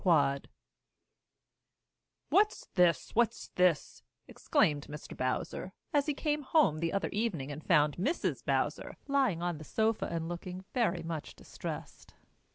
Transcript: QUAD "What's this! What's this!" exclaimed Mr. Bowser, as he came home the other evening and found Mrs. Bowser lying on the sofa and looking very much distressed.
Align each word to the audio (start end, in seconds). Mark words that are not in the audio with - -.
QUAD 0.03 0.47
"What's 2.31 2.65
this! 2.73 3.11
What's 3.13 3.49
this!" 3.49 4.01
exclaimed 4.27 4.87
Mr. 4.87 5.15
Bowser, 5.15 5.73
as 5.93 6.07
he 6.07 6.15
came 6.15 6.41
home 6.41 6.79
the 6.79 6.91
other 6.91 7.09
evening 7.09 7.51
and 7.51 7.63
found 7.63 7.97
Mrs. 7.97 8.43
Bowser 8.43 8.97
lying 9.07 9.43
on 9.43 9.59
the 9.59 9.63
sofa 9.63 10.05
and 10.07 10.27
looking 10.27 10.65
very 10.73 11.03
much 11.03 11.35
distressed. 11.35 12.15